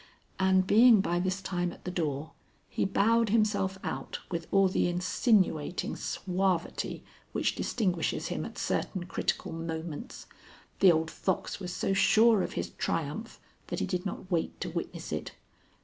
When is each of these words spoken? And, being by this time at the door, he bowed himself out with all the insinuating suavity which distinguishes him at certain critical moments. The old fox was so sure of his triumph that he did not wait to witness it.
And, 0.39 0.65
being 0.65 0.99
by 0.99 1.19
this 1.19 1.43
time 1.43 1.71
at 1.71 1.83
the 1.85 1.91
door, 1.91 2.31
he 2.67 2.85
bowed 2.85 3.29
himself 3.29 3.77
out 3.83 4.17
with 4.31 4.47
all 4.49 4.67
the 4.67 4.87
insinuating 4.87 5.95
suavity 5.95 7.03
which 7.33 7.53
distinguishes 7.53 8.29
him 8.29 8.43
at 8.43 8.57
certain 8.57 9.03
critical 9.05 9.51
moments. 9.51 10.25
The 10.79 10.91
old 10.91 11.11
fox 11.11 11.59
was 11.59 11.71
so 11.71 11.93
sure 11.93 12.41
of 12.41 12.53
his 12.53 12.71
triumph 12.71 13.39
that 13.67 13.77
he 13.79 13.85
did 13.85 14.03
not 14.03 14.31
wait 14.31 14.59
to 14.61 14.71
witness 14.71 15.11
it. 15.11 15.33